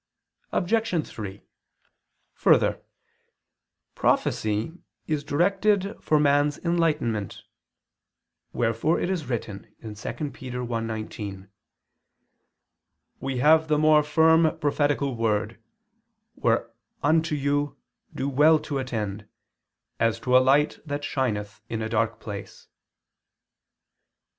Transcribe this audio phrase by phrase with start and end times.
[0.51, 1.07] Obj.
[1.07, 1.43] 3:
[2.33, 2.81] Further,
[3.93, 4.73] prophecy
[5.05, 7.43] is directed for man's enlightenment;
[8.51, 10.17] wherefore it is written (2 Pet.
[10.23, 11.49] 1:19):
[13.19, 15.59] "We have the more firm prophetical word,
[16.33, 17.77] whereunto you
[18.15, 19.27] do well to attend,
[19.99, 22.67] as to a light that shineth in a dark place."